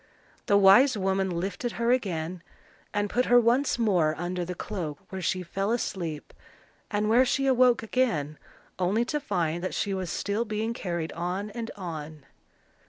The 0.47 0.57
wise 0.57 0.97
woman 0.97 1.29
lifted 1.29 1.73
her 1.73 1.91
again, 1.91 2.41
and 2.91 3.07
put 3.07 3.25
her 3.25 3.39
once 3.39 3.77
more 3.77 4.15
under 4.17 4.43
the 4.43 4.55
cloak, 4.55 4.97
where 5.09 5.21
she 5.21 5.43
fell 5.43 5.69
asleep, 5.71 6.33
and 6.89 7.07
where 7.07 7.23
she 7.23 7.45
awoke 7.45 7.83
again 7.83 8.39
only 8.79 9.05
to 9.05 9.19
find 9.19 9.63
that 9.63 9.75
she 9.75 9.93
was 9.93 10.09
still 10.09 10.43
being 10.43 10.73
carried 10.73 11.11
on 11.11 11.51
and 11.51 11.69
on. 11.75 12.25